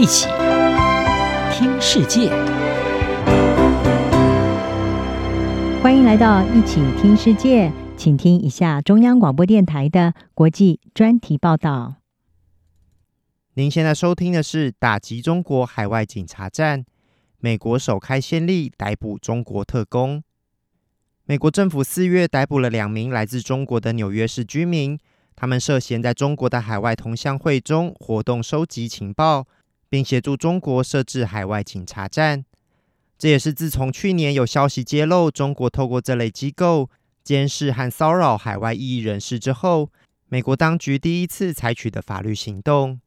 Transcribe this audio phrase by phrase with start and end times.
[0.00, 0.28] 一起
[1.52, 2.30] 听世界，
[5.82, 11.96] 欢迎来到一起听世界，请听一下中央广播电台的国际专题报道。
[13.52, 16.86] 您现在收听的是打击中国海外警察站，
[17.38, 20.24] 美国首开先例逮捕中国特工。
[21.26, 24.98] 美国政府四月逮捕了两名来自中国的纽约市居民。
[25.36, 29.46] 他们涉嫌在中国的海外同乡会中活动、收集情报，
[29.90, 32.44] 并协助中国设置海外警察站。
[33.18, 36.88] 这也是自从去年有消息揭露中国透过这类机构
[37.22, 39.90] 监视和骚扰海外异议人士之后，
[40.28, 42.98] 美国当局第一次采取的法律行动。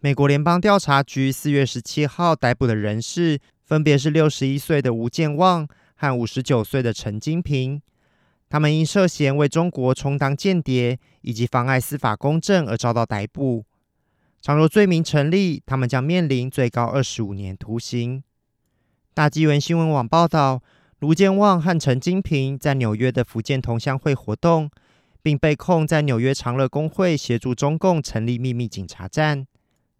[0.00, 7.82] 美国联邦调查局四月十七号逮捕的人士分别是六十一岁的吴建旺和五十九岁的陈金平。
[8.48, 13.64] 他们因涉嫌为中国充当间谍以及妨碍司法公正而遭到逮捕。
[14.44, 18.24] 倘若罪名成立，他们将面临最高二十五年徒刑。
[19.14, 20.60] 大纪元新闻网报道，
[20.98, 24.68] 卢建旺和陈金平在纽约的福建同乡会活动，
[25.22, 29.46] 并被控在纽约长乐工会协助中共成立秘密警察站。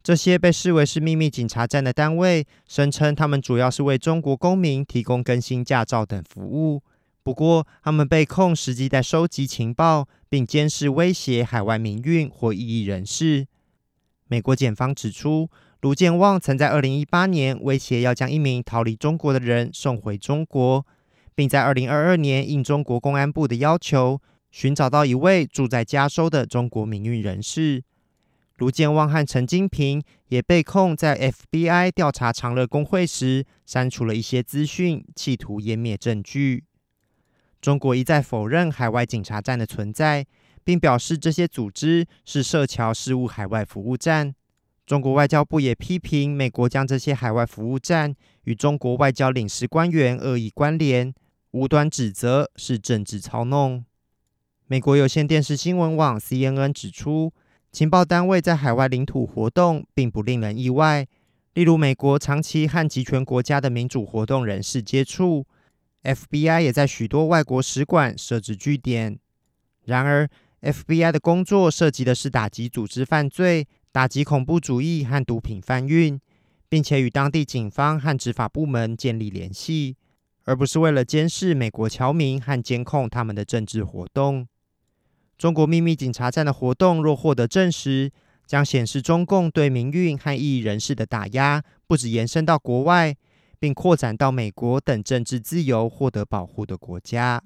[0.02, 6.82] 这些被视为是秘密警察站的单位，声称他们主要是为中国公民提供更新驾照等服务。
[7.22, 13.46] 不过，他们被控实际在收集情报，并监视、威胁海外民运或异议人士。
[14.32, 15.50] 美国检方指出，
[15.82, 20.86] 卢建旺曾在2018年威胁要将一名逃离中国的人送回中国，
[21.34, 27.84] 并在2022年应中国公安部的要求，寻找到一位住在加州的中国民运人士。
[28.56, 36.64] 卢建旺和陈金平也被控在 FBI 调查长乐工会时，删除了一些资讯，企图湮灭证据。
[37.60, 40.26] 中国一再否认海外警察站的存在，
[40.64, 44.34] 并表示这些组织是涉侨事务海外服务站。
[44.84, 51.14] 中国外交部也批评美国将这些海外服务站与中国外交领事官员恶意关联，
[51.52, 53.84] 无端指责是政治操弄。
[54.66, 57.32] 美国有线电视新闻网 CNN 指出，
[57.70, 61.06] 情报单位在海外领土活动并不令人意外，
[61.54, 65.46] 例如美国长期和极权国家的民主活动人士接触。
[66.02, 69.18] FBI 也在许多外国使馆设置据点。
[69.84, 70.28] 然而
[70.62, 76.20] ，FBI 的工作涉及的是打击组织犯罪、打击恐怖主义和毒品贩运，
[76.68, 79.96] 并且与当地警方和执法部门建立联系，
[80.44, 84.46] 而不是为了监视美国侨民和监控他们的政治活动。
[85.36, 88.10] 中国秘密警察站的活动若获得证实，
[88.46, 93.16] 将显示中共对民运和异议人士的打压不止延伸到国外。
[93.62, 97.40] 并扩展到美国等政治自由获得保护的国家。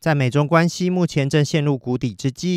[0.00, 2.48] 在美中关系目前正陷入谷底之际，